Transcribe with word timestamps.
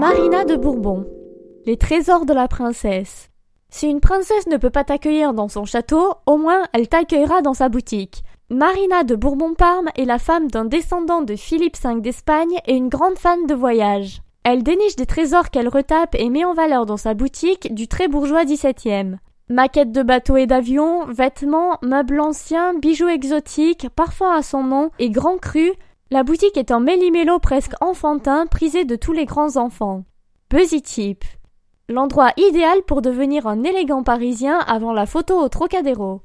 Marina 0.00 0.46
de 0.46 0.56
Bourbon. 0.56 1.04
Les 1.66 1.76
trésors 1.76 2.24
de 2.24 2.32
la 2.32 2.48
princesse. 2.48 3.28
Si 3.68 3.86
une 3.86 4.00
princesse 4.00 4.46
ne 4.46 4.56
peut 4.56 4.70
pas 4.70 4.82
t'accueillir 4.82 5.34
dans 5.34 5.48
son 5.48 5.66
château, 5.66 6.14
au 6.24 6.38
moins 6.38 6.62
elle 6.72 6.88
t'accueillera 6.88 7.42
dans 7.42 7.52
sa 7.52 7.68
boutique. 7.68 8.24
Marina 8.48 9.04
de 9.04 9.14
Bourbon-Parme 9.14 9.90
est 9.96 10.06
la 10.06 10.18
femme 10.18 10.48
d'un 10.48 10.64
descendant 10.64 11.20
de 11.20 11.36
Philippe 11.36 11.76
V 11.76 12.00
d'Espagne 12.00 12.60
et 12.66 12.76
une 12.76 12.88
grande 12.88 13.18
fan 13.18 13.44
de 13.44 13.54
voyage. 13.54 14.22
Elle 14.42 14.62
déniche 14.62 14.96
des 14.96 15.04
trésors 15.04 15.50
qu'elle 15.50 15.68
retape 15.68 16.14
et 16.14 16.30
met 16.30 16.46
en 16.46 16.54
valeur 16.54 16.86
dans 16.86 16.96
sa 16.96 17.12
boutique 17.12 17.74
du 17.74 17.86
très 17.86 18.08
bourgeois 18.08 18.46
XVIIe. 18.46 19.18
Maquettes 19.50 19.92
de 19.92 20.02
bateaux 20.02 20.38
et 20.38 20.46
d'avions, 20.46 21.04
vêtements, 21.08 21.76
meubles 21.82 22.20
anciens, 22.20 22.72
bijoux 22.72 23.08
exotiques, 23.08 23.88
parfois 23.94 24.34
à 24.34 24.42
son 24.42 24.62
nom 24.62 24.92
et 24.98 25.10
grands 25.10 25.36
crus, 25.36 25.72
la 26.12 26.24
boutique 26.24 26.56
est 26.56 26.72
en 26.72 26.80
méli-mélo 26.80 27.38
presque 27.38 27.74
enfantin, 27.80 28.46
prisé 28.46 28.84
de 28.84 28.96
tous 28.96 29.12
les 29.12 29.26
grands 29.26 29.56
enfants. 29.56 30.02
Busy 30.50 30.82
Tip. 30.82 31.24
L'endroit 31.88 32.32
idéal 32.36 32.82
pour 32.82 33.00
devenir 33.00 33.46
un 33.46 33.62
élégant 33.62 34.02
parisien 34.02 34.58
avant 34.58 34.92
la 34.92 35.06
photo 35.06 35.38
au 35.40 35.48
Trocadéro. 35.48 36.18